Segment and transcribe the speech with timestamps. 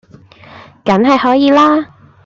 [0.83, 1.93] 梗係可以啦